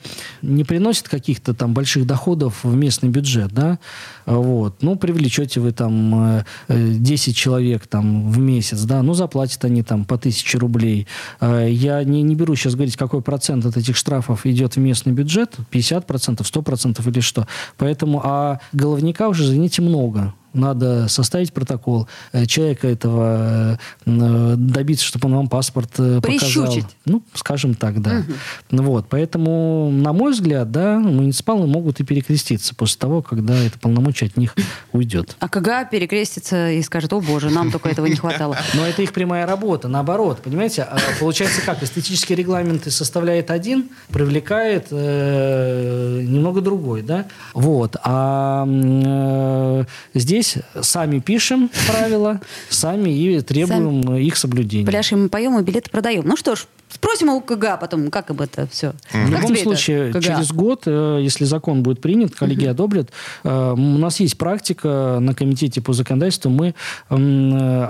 [0.42, 3.78] не приносит каких-то там больших доходов в местный бюджет, да,
[4.26, 4.82] вот.
[4.82, 9.82] Ну, привлечете вы там э, э, 10 человек там в месяц, да, ну, заплатят они
[9.82, 11.06] там по 1000 рублей.
[11.40, 15.56] Я не, не беру сейчас говорить, какой процент от этих штрафов идет в местный бюджет,
[15.70, 17.46] 50%, 100% или что.
[17.76, 20.34] Поэтому, а головника уже, извините, много.
[20.54, 26.66] Надо составить протокол, э, человека этого э, э, добиться, чтобы он вам паспорт э, показал.
[26.66, 26.86] Прищучить.
[27.04, 28.22] Ну, скажем так, да.
[28.70, 33.78] Ну Вот, поэтому, на мой взгляд, да, муниципалы могут и перекреститься после того, когда это
[33.78, 34.54] полномочие от них
[34.92, 35.36] уйдет.
[35.38, 38.56] А КГА перекрестится и скажет, о боже, нам только этого не хватало.
[38.74, 40.82] Но это их прямая работа, наоборот, понимаете?
[40.82, 41.82] А Получается как?
[41.82, 47.26] Эстетические регламенты составляет один, привлекает э, немного другой, да?
[47.54, 47.96] Вот.
[48.02, 49.84] А э,
[50.14, 50.41] здесь
[50.80, 54.86] сами пишем правила, сами и требуем их соблюдения.
[54.86, 56.22] Пляшем, поем и билеты продаем.
[56.26, 58.92] Ну что ж, спросим у КГА потом, как об это все.
[59.12, 63.10] В любом случае, через год, э, если закон будет принят, коллеги одобрят,
[63.44, 66.74] э, у нас есть практика на комитете по законодательству, мы
[67.08, 67.14] э,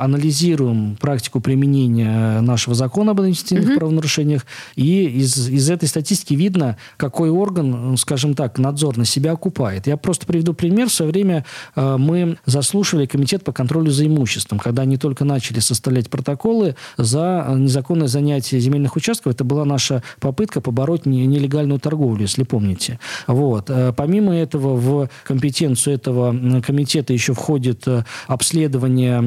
[0.01, 7.31] анализируем практику применения нашего закона об административных правонарушениях, и из, из этой статистики видно, какой
[7.31, 9.87] орган, скажем так, надзор на себя окупает.
[9.87, 10.89] Я просто приведу пример.
[10.89, 11.45] В свое время
[11.77, 18.09] мы заслушивали комитет по контролю за имуществом, когда они только начали составлять протоколы за незаконное
[18.09, 19.35] занятие земельных участков.
[19.35, 22.99] Это была наша попытка побороть не- нелегальную торговлю, если помните.
[23.27, 23.71] Вот.
[23.71, 29.19] Э, Помимо этого, в компетенцию этого комитета еще входит э, обследование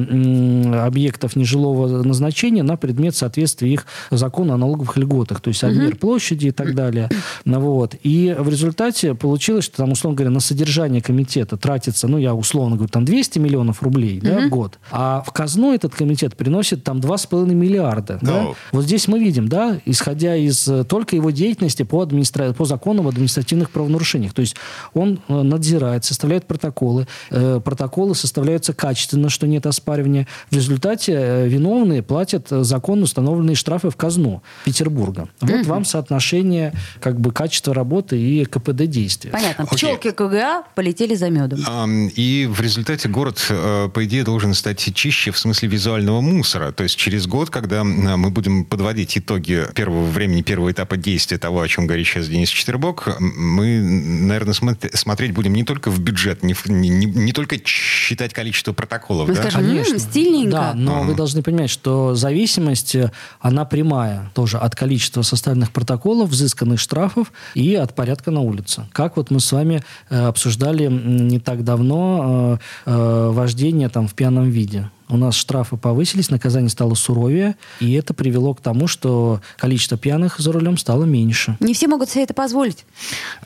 [0.84, 6.48] объектов нежилого назначения на предмет соответствия их закону о налоговых льготах, то есть обмер площади
[6.48, 7.08] и так далее.
[7.44, 7.94] Вот.
[8.02, 12.76] И в результате получилось, что там, условно говоря, на содержание комитета тратится, ну, я условно
[12.76, 16.98] говорю, там 200 миллионов рублей да, в год, а в казну этот комитет приносит там
[16.98, 18.18] 2,5 миллиарда.
[18.22, 18.46] да.
[18.72, 22.52] Вот здесь мы видим, да, исходя из э, только его деятельности по, администра...
[22.52, 24.32] по закону об административных правонарушениях.
[24.32, 24.56] То есть
[24.94, 27.06] он э, надзирает, составляет протоколы.
[27.30, 30.26] Э, протоколы составляются качественно, что нет оспаривания.
[30.50, 35.28] В результате виновные платят законно установленные штрафы в казну Петербурга.
[35.40, 39.30] Вот вам соотношение как бы качества работы и КПД действия.
[39.30, 39.64] Понятно.
[39.64, 39.76] Окей.
[39.76, 41.60] Пчелки КГА полетели за медом.
[41.66, 46.72] Ам, И в результате город, по идее, должен стать чище в смысле визуального мусора.
[46.72, 51.60] То есть через год, когда мы будем подводить итоги первого времени, первого этапа действия того,
[51.60, 56.54] о чем говорит сейчас Денис Четвербок, мы, наверное, смотреть будем не только в бюджет, не,
[56.66, 59.28] не- не- только считать количество протоколов.
[59.28, 59.42] Мы да?
[59.42, 60.50] скажем, «М, стильненько.
[60.50, 66.30] Да, но вы должны понимать, что зависимость, э, она прямая тоже от количества составленных протоколов,
[66.30, 68.86] взысканных штрафов и от порядка на улице.
[68.92, 74.14] Как вот мы с вами э, обсуждали не так давно э, э, вождение там в
[74.14, 74.90] пьяном виде.
[75.08, 80.38] У нас штрафы повысились, наказание стало суровее, и это привело к тому, что количество пьяных
[80.38, 81.56] за рулем стало меньше.
[81.60, 82.84] Не все могут себе это позволить.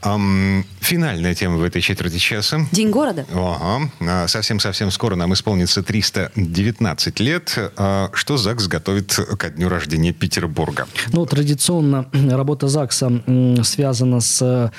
[0.01, 2.67] Ам, Финальная тема в этой четверти часа.
[2.73, 3.27] День города.
[3.33, 3.91] Ага.
[4.01, 7.59] А, Совсем-совсем скоро нам исполнится 319 лет.
[7.77, 10.87] А Что ЗАГС готовит ко дню рождения Петербурга?
[11.13, 13.23] Ну, традиционно работа ЗАГСа
[13.63, 14.73] связана с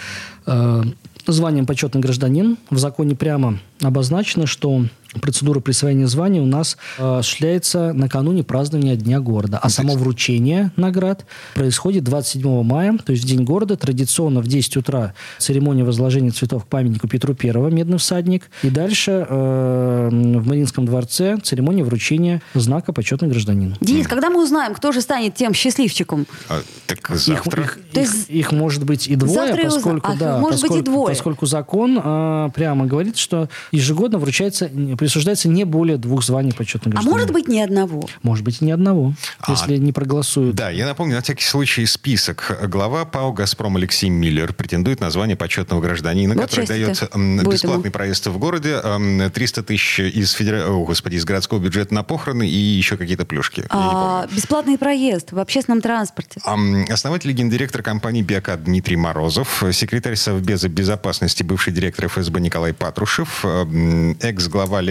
[0.46, 0.84] э,
[1.28, 2.58] званием почетный гражданин.
[2.70, 4.86] В законе прямо обозначено, что
[5.20, 9.60] процедура присвоения звания у нас э, осуществляется накануне празднования Дня города.
[9.62, 13.76] А само вручение наград происходит 27 мая, то есть в День города.
[13.76, 18.50] Традиционно в 10 утра церемония возложения цветов к памятнику Петру Первого, медный всадник.
[18.64, 23.76] И дальше э, в Мариинском дворце церемония вручения знака почетный гражданин.
[23.82, 26.26] Денис, когда мы узнаем, кто же станет тем счастливчиком?
[26.50, 27.64] А, так Их, завтра...
[27.64, 30.62] их- То их- есть- их может быть и двое, Завтра узна- поскольку, Ах, да, может
[30.62, 31.16] быть, и поскольку, двое.
[31.16, 34.70] поскольку закон а, прямо говорит, что ежегодно вручается,
[35.06, 37.12] присуждается не более двух званий почетных А гражданина.
[37.18, 38.08] может быть, ни одного?
[38.22, 40.56] Может быть, и ни одного, А, если не проголосуют.
[40.56, 42.56] Да, я напомню, на всякий случай список.
[42.68, 47.92] Глава ПАО «Газпром» Алексей Миллер претендует на звание почетного гражданина, Вот который дает бесплатный ему.
[47.92, 50.68] проезд в городе, м, 300 тысяч из, федера...
[50.68, 53.66] О, господи, из городского бюджета на похороны и еще какие-то плюшки.
[53.72, 56.40] А, бесплатный проезд в общественном транспорте.
[56.46, 62.74] Ам, Основатель и гендиректор компании «Биокад» Дмитрий Морозов, секретарь Совбеза безопасности, бывший директор ФСБ Николай
[62.74, 64.16] Патрушев, ам,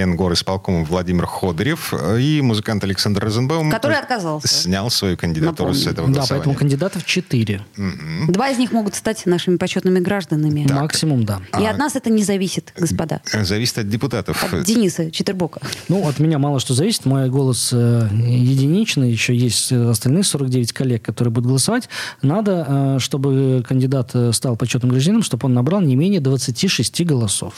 [0.00, 4.48] экс-глава Ленгор исполкома Владимир Ходырев э, и музыкант Александр Розенбаум Который отказался.
[4.48, 5.92] снял свою кандидатуру с Напомню.
[5.92, 6.38] этого Да, голосования.
[6.44, 7.60] поэтому кандидатов четыре.
[8.28, 10.66] Два из них могут стать нашими почетными гражданами.
[10.70, 11.40] Максимум, да.
[11.60, 13.20] И от нас это не зависит, господа.
[13.32, 14.52] Э, Зависит от депутатов.
[14.52, 15.60] От Дениса Четербока.
[15.88, 17.04] Ну, от меня мало что зависит.
[17.04, 19.10] Мой голос э, единичный.
[19.10, 21.88] Еще есть э, остальные 49 коллег, которые будут голосовать.
[22.22, 27.54] Надо, э, чтобы кандидат стал почетным гражданином, чтобы он набрал не менее 26 голосов.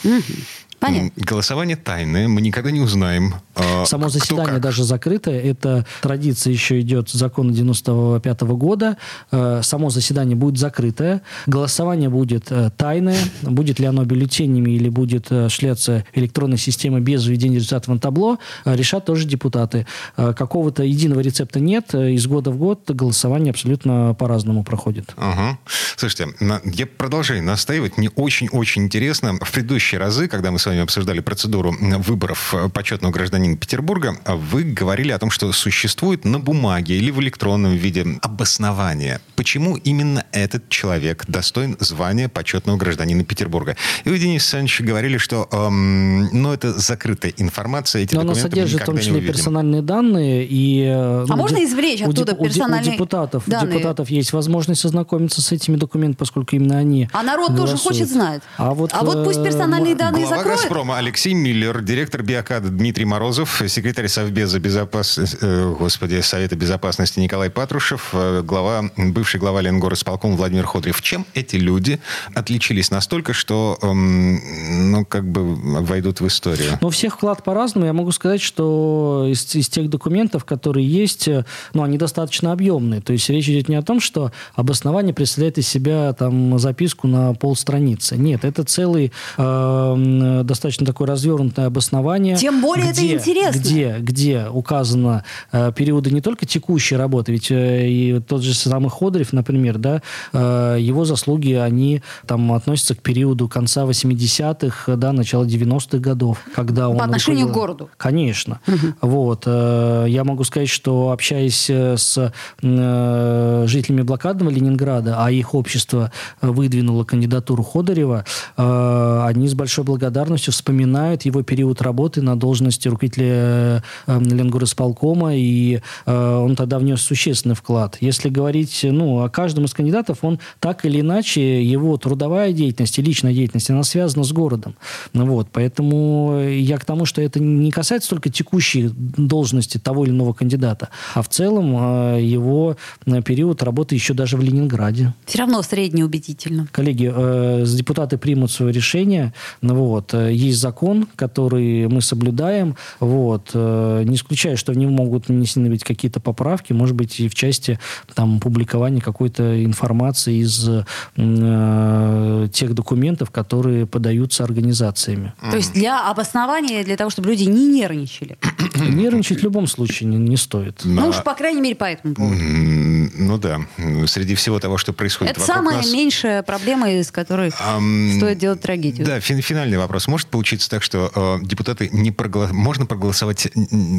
[0.87, 1.11] Понятно.
[1.23, 3.35] Голосование тайное, мы никогда не узнаем.
[3.55, 4.61] э, Само кто заседание как.
[4.61, 5.39] даже закрытое.
[5.41, 8.97] Это традиция еще идет с закона 95 года.
[9.31, 11.21] Э, Само заседание будет закрытое.
[11.47, 13.17] Голосование будет э, тайное.
[13.41, 18.39] Будет ли оно бюллетенями или будет э, шляться электронной системой без введения результатов на табло,
[18.65, 19.85] э, решат тоже депутаты.
[20.17, 21.93] Э, Какого-то единого рецепта нет.
[21.93, 25.13] Э, Из года в год голосование абсолютно по-разному проходит.
[25.17, 25.57] Ага.
[25.95, 27.97] Слушайте, на- я продолжаю настаивать.
[27.97, 29.33] Мне очень-очень интересно.
[29.41, 34.35] В предыдущие разы, когда мы с вами обсуждали процедуру выборов э, почетного гражданина Петербурга, а
[34.35, 40.25] вы говорили о том, что существует на бумаге или в электронном виде обоснование, почему именно
[40.31, 43.75] этот человек достоин звания почетного гражданина Петербурга.
[44.03, 48.49] И вы, Денис Александрович, говорили, что эм, ну, это закрытая информация, эти Но она документы
[48.49, 50.45] мы содержит в том числе персональные данные.
[50.45, 53.73] И, э, А можно де- извлечь у оттуда у персональные У депутатов, у данные?
[53.73, 57.81] депутатов есть возможность ознакомиться с этими документами, поскольку именно они А народ тоже голосуют.
[57.81, 58.41] хочет знать.
[58.57, 60.59] А вот, А вот пусть э, персональные данные закроют.
[60.63, 67.49] «Газпрома» Алексей Миллер, директор «Биокада» Дмитрий Морозов, секретарь Совбеза безопасности, э, господи, Совета безопасности Николай
[67.49, 71.01] Патрушев, э, глава, бывший глава Ленгор исполком Владимир Ходырев.
[71.01, 71.99] Чем эти люди
[72.33, 76.77] отличились настолько, что, эм, ну, как бы войдут в историю?
[76.79, 77.85] Но у всех вклад по-разному.
[77.85, 83.01] Я могу сказать, что из, из тех документов, которые есть, э, ну, они достаточно объемные.
[83.01, 87.33] То есть речь идет не о том, что обоснование представляет из себя там записку на
[87.33, 88.15] полстраницы.
[88.15, 92.35] Нет, это целый э, достаточно такое развернутое обоснование.
[92.35, 93.59] Тем более это где- интересно.
[93.59, 98.89] Где, где указано э, периоды не только текущей работы, ведь э, и тот же самый
[98.89, 100.01] Ходорев, например, да,
[100.33, 106.89] э, его заслуги, они там относятся к периоду конца 80-х, да, начала 90-х годов, когда
[106.89, 106.99] он...
[107.01, 107.89] отношению руководил- к городу.
[107.97, 108.59] Конечно.
[109.01, 109.43] Вот.
[109.45, 116.11] э, Я могу сказать, что общаясь э, с э, жителями блокадного Ленинграда, а их общество
[116.41, 118.25] э, выдвинуло кандидатуру Ходорева,
[118.57, 125.81] э, они с большой благодарностью вспоминают его период работы на должности руководителя э, Ленгорисполкома, и
[126.05, 127.97] э, он тогда внес существенный вклад.
[128.01, 133.01] Если говорить ну, о каждом из кандидатов, он так или иначе, его трудовая деятельность и
[133.01, 134.75] личная деятельность, она связана с городом.
[135.13, 140.33] Вот, поэтому я к тому, что это не касается только текущей должности того или иного
[140.33, 145.13] кандидата, а в целом э, его э, период работы еще даже в Ленинграде.
[145.25, 146.67] Все равно среднеубедительно.
[146.71, 149.33] Коллеги, э, депутаты примут свое решение.
[149.61, 152.75] Ну Вот, есть закон, который мы соблюдаем.
[152.99, 157.27] Вот, э, не исключаю, что в него могут внесены быть какие-то поправки, может быть, и
[157.27, 157.79] в части
[158.13, 160.69] там, публикования какой-то информации из
[161.17, 165.33] э, тех документов, которые подаются организациями.
[165.41, 168.37] То есть для обоснования, для того, чтобы люди не нервничали.
[168.75, 170.81] Нервничать в любом случае не, не стоит.
[170.83, 172.35] Ну уж, по крайней мере, по этому поводу.
[172.39, 173.61] Ну да,
[174.07, 175.91] среди всего того, что происходит Это вокруг самая нас...
[175.91, 179.05] меньшая проблема, из которой Ам, стоит делать трагедию.
[179.05, 180.07] Да, фин- финальный вопрос.
[180.13, 182.47] Может получиться так, что э, депутаты не прогла...
[182.51, 183.47] можно проголосовать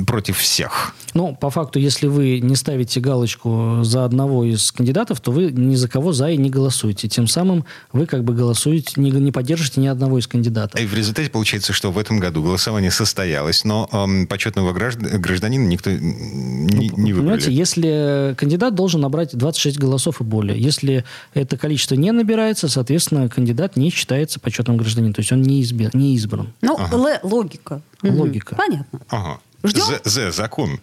[0.07, 0.95] против всех?
[1.13, 5.75] Ну, по факту, если вы не ставите галочку за одного из кандидатов, то вы ни
[5.75, 7.09] за кого за и не голосуете.
[7.09, 10.81] Тем самым вы как бы голосуете, не, не поддержите ни одного из кандидатов.
[10.81, 15.91] И в результате получается, что в этом году голосование состоялось, но э, почетного гражданина никто
[15.91, 17.39] не, ну, не выбрали.
[17.41, 20.61] Понимаете, если кандидат должен набрать 26 голосов и более.
[20.61, 25.13] Если это количество не набирается, соответственно, кандидат не считается почетным гражданином.
[25.13, 26.53] То есть он не, избер, не избран.
[26.61, 27.21] Ну, ага.
[27.23, 27.81] логика.
[28.03, 28.55] Логика.
[28.57, 29.01] Понятно.
[29.09, 29.39] Ага.
[29.63, 29.83] Ждем?
[30.05, 30.81] З, закон.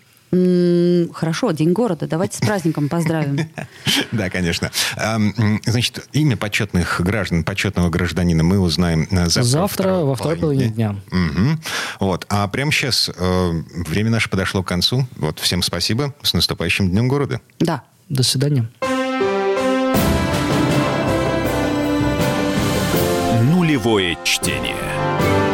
[1.14, 2.08] Хорошо, День города.
[2.08, 3.50] Давайте с праздником поздравим.
[4.12, 4.72] Да, конечно.
[5.66, 9.44] Значит, имя почетных граждан, почетного гражданина мы узнаем э, завтра.
[9.44, 10.96] Завтра во второй половине дня.
[12.00, 12.26] Вот.
[12.30, 13.52] А прямо сейчас э,
[13.88, 15.08] время наше подошло к концу.
[15.18, 15.40] Вот.
[15.40, 16.14] Всем спасибо.
[16.24, 17.42] С наступающим Днем города.
[17.60, 17.84] Да.
[18.10, 18.70] До свидания.
[23.72, 25.51] Волевое чтение.